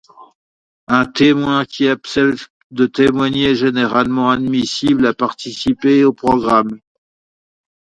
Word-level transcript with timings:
Un 0.87 1.05
témoin 1.05 1.63
qui 1.63 1.87
accepte 1.87 2.49
de 2.71 2.87
témoigner 2.87 3.51
est 3.51 3.55
généralement 3.55 4.31
admissible 4.31 5.05
à 5.05 5.13
participer 5.13 6.03
au 6.03 6.11
programme. 6.11 6.79